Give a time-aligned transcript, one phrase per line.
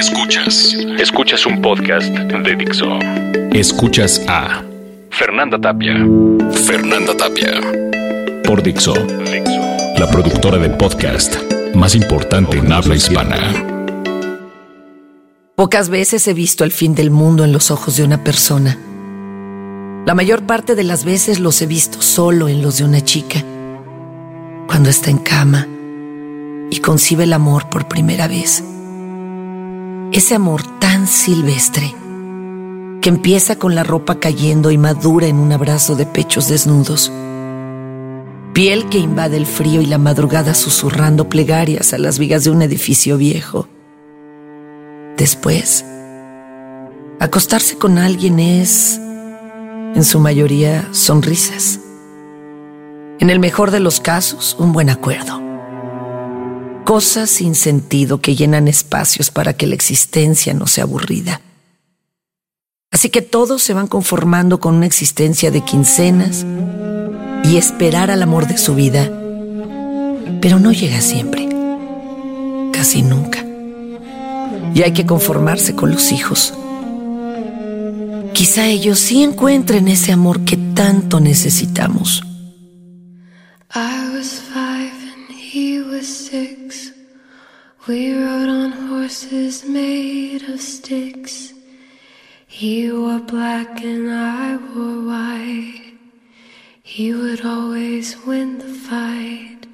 [0.00, 0.74] Escuchas.
[0.98, 2.86] Escuchas un podcast de Dixo.
[3.52, 4.64] Escuchas a
[5.10, 5.92] Fernanda Tapia.
[6.64, 7.60] Fernanda Tapia.
[8.42, 8.94] Por Dixo.
[9.98, 11.36] La productora de podcast
[11.74, 13.36] más importante en habla hispana.
[15.54, 18.78] Pocas veces he visto el fin del mundo en los ojos de una persona.
[20.06, 23.44] La mayor parte de las veces los he visto solo en los de una chica.
[24.66, 25.68] Cuando está en cama
[26.70, 28.64] y concibe el amor por primera vez.
[30.12, 31.94] Ese amor tan silvestre
[33.00, 37.12] que empieza con la ropa cayendo y madura en un abrazo de pechos desnudos.
[38.52, 42.60] Piel que invade el frío y la madrugada susurrando plegarias a las vigas de un
[42.60, 43.68] edificio viejo.
[45.16, 45.84] Después,
[47.20, 48.98] acostarse con alguien es,
[49.94, 51.78] en su mayoría, sonrisas.
[53.20, 55.49] En el mejor de los casos, un buen acuerdo
[56.90, 61.40] cosas sin sentido que llenan espacios para que la existencia no sea aburrida.
[62.90, 66.44] Así que todos se van conformando con una existencia de quincenas
[67.44, 69.08] y esperar al amor de su vida,
[70.40, 71.48] pero no llega siempre,
[72.72, 73.46] casi nunca.
[74.74, 76.54] Y hay que conformarse con los hijos.
[78.32, 82.24] Quizá ellos sí encuentren ese amor que tanto necesitamos.
[87.90, 91.52] We rode on horses made of sticks.
[92.46, 95.94] He wore black and I wore white.
[96.84, 99.66] He would always win the fight.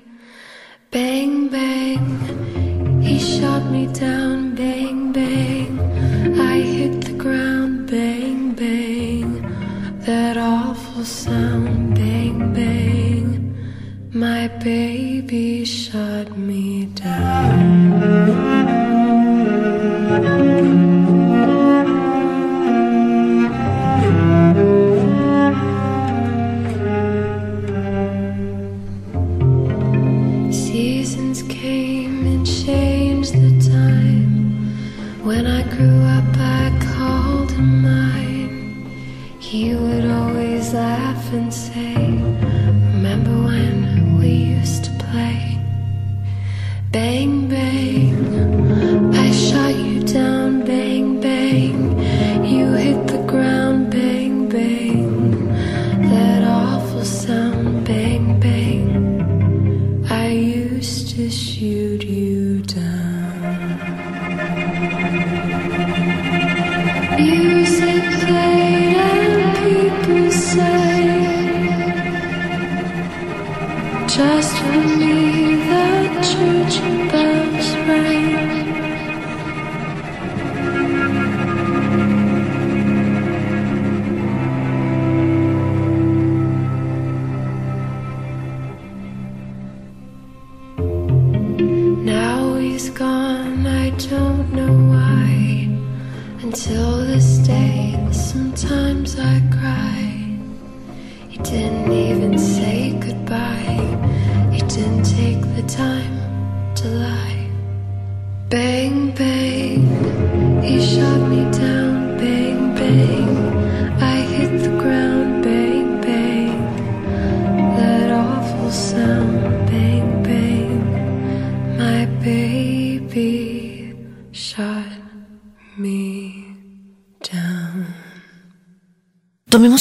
[0.91, 4.55] Bang, bang, he shot me down.
[4.55, 4.76] Bang,
[30.87, 34.71] Seasons came and changed the time.
[35.25, 36.56] When I grew up, I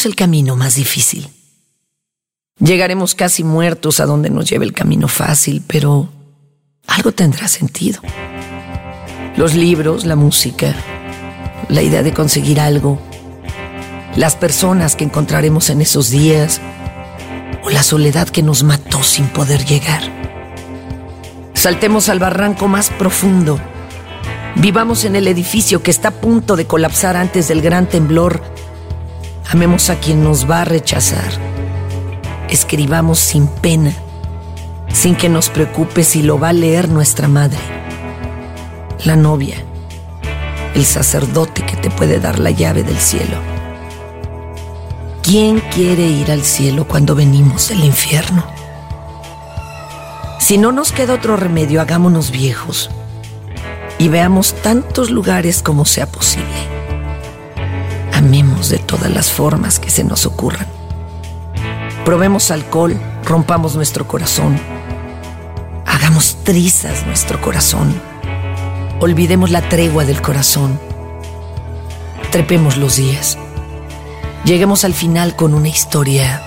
[0.05, 1.29] El camino más difícil.
[2.59, 6.09] Llegaremos casi muertos a donde nos lleve el camino fácil, pero
[6.85, 8.01] algo tendrá sentido.
[9.35, 10.75] Los libros, la música,
[11.69, 12.99] la idea de conseguir algo,
[14.15, 16.61] las personas que encontraremos en esos días
[17.63, 20.03] o la soledad que nos mató sin poder llegar.
[21.55, 23.59] Saltemos al barranco más profundo.
[24.57, 28.54] Vivamos en el edificio que está a punto de colapsar antes del gran temblor.
[29.49, 31.31] Amemos a quien nos va a rechazar.
[32.49, 33.93] Escribamos sin pena,
[34.91, 37.59] sin que nos preocupe si lo va a leer nuestra madre,
[39.03, 39.57] la novia,
[40.73, 43.37] el sacerdote que te puede dar la llave del cielo.
[45.21, 48.45] ¿Quién quiere ir al cielo cuando venimos del infierno?
[50.39, 52.89] Si no nos queda otro remedio, hagámonos viejos
[53.97, 56.74] y veamos tantos lugares como sea posible.
[58.25, 60.65] Amemos de todas las formas que se nos ocurran.
[62.05, 64.59] Probemos alcohol, rompamos nuestro corazón.
[65.85, 67.93] Hagamos trizas nuestro corazón.
[68.99, 70.79] olvidemos la tregua del corazón.
[72.31, 73.37] Trepemos los días.
[74.43, 76.41] Lleguemos al final con una historia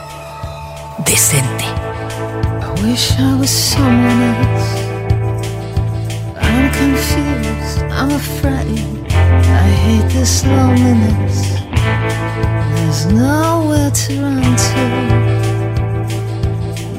[1.07, 1.65] decente.
[1.65, 4.83] I wish I was someone else.
[6.43, 8.81] I'm confused, I'm afraid.
[9.13, 10.09] I hate.
[12.09, 14.83] There's nowhere to run to.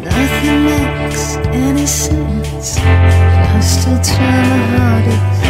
[0.05, 1.25] Nothing makes
[1.67, 2.77] any sense.
[2.77, 5.41] I still try my hardest.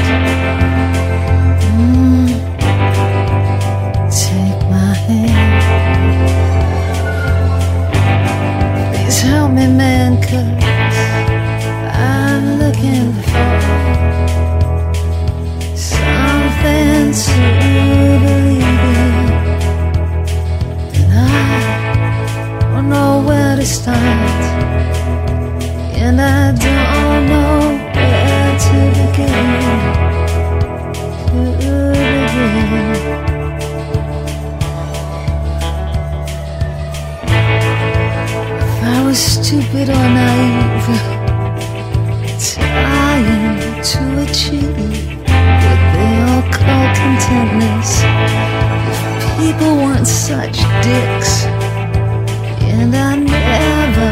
[1.75, 2.29] Mm.
[4.23, 5.62] Take my hand.
[8.95, 10.12] Please help me, man,
[39.50, 40.86] stupid or naive,
[42.38, 44.78] trying to achieve
[45.66, 47.92] what they all call contentness.
[49.40, 51.46] People weren't such dicks,
[52.62, 54.10] and I never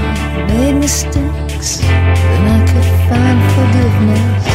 [0.47, 4.46] made mistakes, then I could find forgiveness.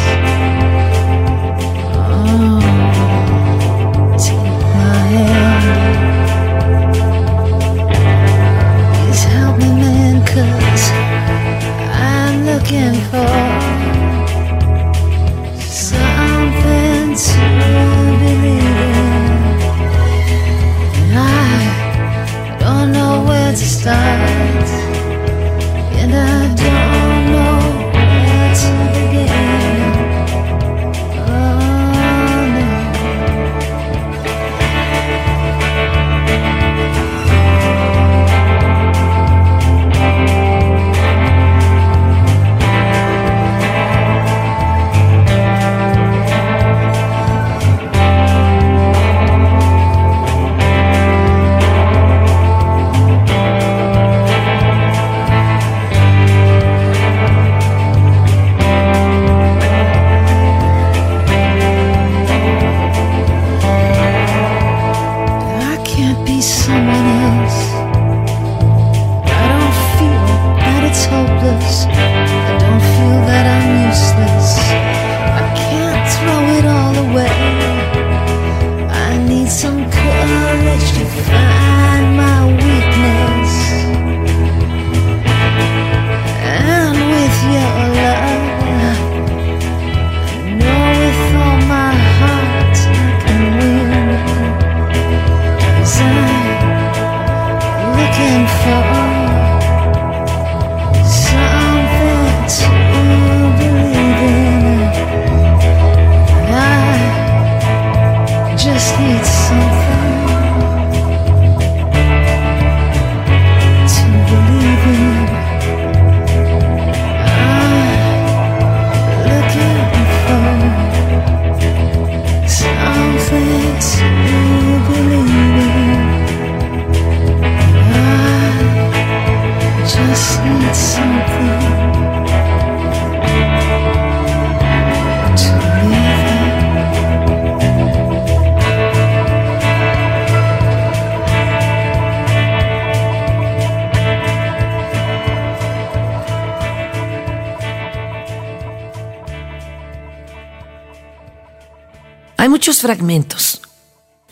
[152.81, 153.61] Fragmentos.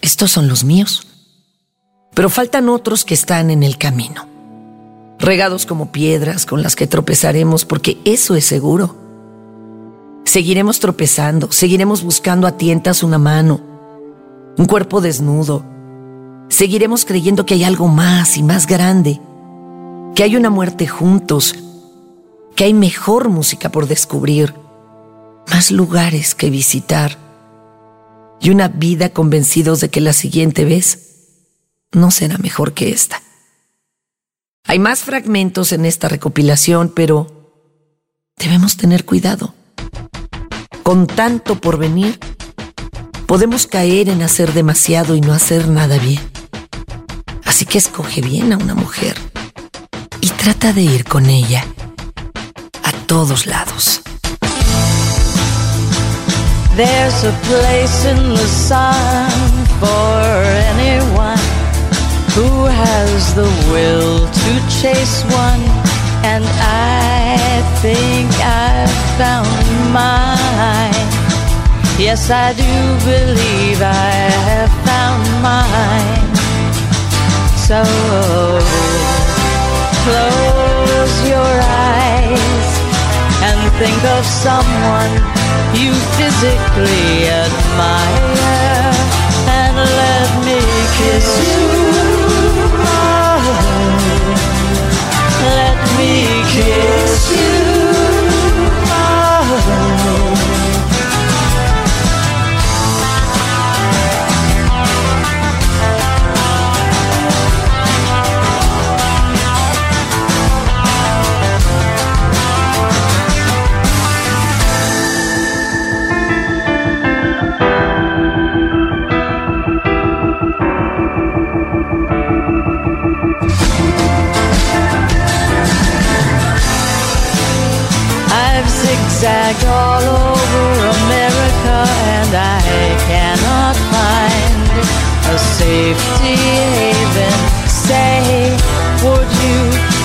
[0.00, 1.06] Estos son los míos.
[2.14, 4.26] Pero faltan otros que están en el camino.
[5.18, 8.97] Regados como piedras con las que tropezaremos porque eso es seguro.
[10.25, 13.61] Seguiremos tropezando, seguiremos buscando a tientas una mano,
[14.56, 15.64] un cuerpo desnudo.
[16.49, 19.20] Seguiremos creyendo que hay algo más y más grande,
[20.14, 21.54] que hay una muerte juntos,
[22.56, 24.54] que hay mejor música por descubrir,
[25.49, 27.29] más lugares que visitar
[28.40, 31.11] y una vida convencidos de que la siguiente vez
[31.92, 33.23] no será mejor que esta.
[34.64, 37.54] Hay más fragmentos en esta recopilación, pero
[38.37, 39.54] debemos tener cuidado.
[40.82, 42.18] Con tanto por venir,
[43.26, 46.20] podemos caer en hacer demasiado y no hacer nada bien.
[47.44, 49.16] Así que escoge bien a una mujer
[50.20, 51.64] y trata de ir con ella
[52.85, 54.00] a todos lados.
[56.80, 59.30] There's a place in the sun
[59.80, 60.22] for
[60.72, 61.44] anyone
[62.32, 65.60] who has the will to chase one.
[66.25, 67.37] And I
[67.84, 69.52] think I've found
[69.92, 71.08] mine.
[72.00, 72.72] Yes, I do
[73.04, 74.12] believe I
[74.49, 76.32] have found mine.
[77.68, 77.84] So
[80.06, 81.54] close your
[81.92, 82.68] eyes
[83.44, 85.39] and think of someone
[85.74, 88.19] you physically admire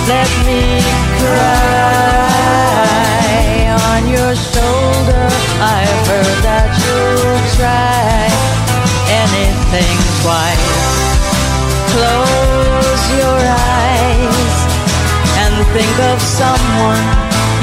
[0.08, 0.62] let me
[1.18, 2.46] cry
[3.90, 5.26] on your shoulder?
[5.58, 8.30] I've heard that you'll try
[9.10, 10.78] anything twice.
[11.90, 13.40] Close your
[13.74, 14.56] eyes
[15.42, 17.06] and think of someone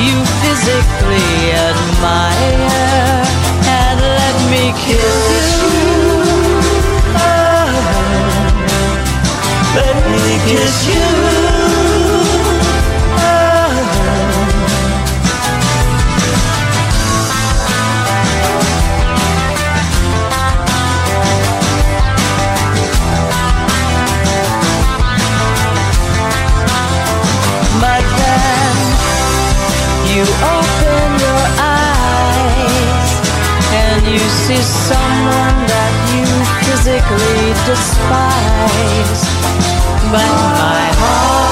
[0.04, 3.24] you physically admire
[3.64, 6.04] and let me kiss you.
[9.76, 11.43] Let me kiss you
[34.94, 36.26] someone that you
[36.62, 39.22] physically despise.
[40.12, 40.30] But
[40.62, 41.43] my heart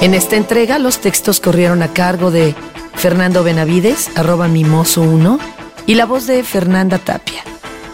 [0.00, 2.54] En esta entrega los textos corrieron a cargo de
[2.94, 5.40] Fernando Benavides, arroba mimoso1,
[5.86, 7.42] y la voz de Fernanda Tapia,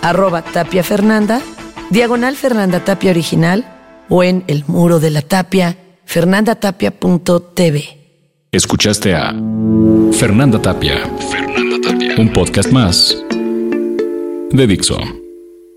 [0.03, 1.41] arroba Tapia Fernanda,
[1.89, 3.65] diagonal Fernanda Tapia original,
[4.11, 7.85] o en el muro de la tapia, fernandatapia.tv.
[8.53, 9.33] Escuchaste a
[10.13, 11.09] Fernanda Tapia.
[11.31, 12.17] Fernanda Tapia.
[12.19, 13.17] Un podcast más
[14.51, 14.99] de Dixo.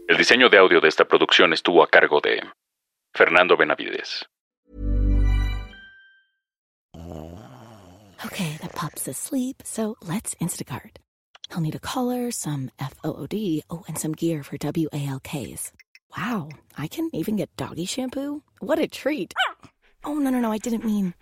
[0.10, 2.42] El diseño de audio de esta producción estuvo a cargo de
[3.14, 4.28] Fernando Benavides.
[8.26, 10.98] Okay, the pup's asleep, so let's Instacart.
[11.50, 15.72] He'll need a collar, some FOOD, oh, and some gear for WALKs.
[16.18, 18.42] Wow, I can even get doggy shampoo?
[18.60, 19.34] What a treat!
[20.04, 21.14] Oh, no, no, no, I didn't mean.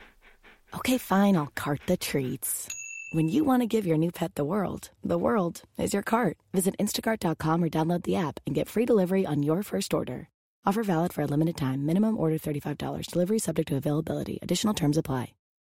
[0.73, 2.69] Okay, fine, I'll cart the treats.
[3.11, 6.37] When you want to give your new pet the world, the world is your cart.
[6.53, 10.29] Visit instacart.com or download the app and get free delivery on your first order.
[10.65, 11.85] Offer valid for a limited time.
[11.85, 13.05] Minimum order $35.
[13.07, 14.39] Delivery subject to availability.
[14.41, 15.33] Additional terms apply.